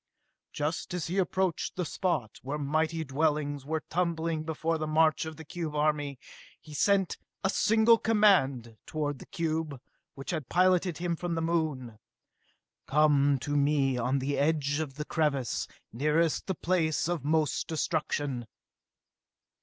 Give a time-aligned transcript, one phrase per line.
[0.51, 5.37] Just as he approached the spot where mighty dwellings were tumbling before the march of
[5.37, 6.17] the cube army,
[6.59, 9.79] he sent a single command toward the cube
[10.15, 11.99] which had piloted him from the Moon.
[12.87, 18.47] "Come to me on the edge of the crevasse nearest the place of most destruction!"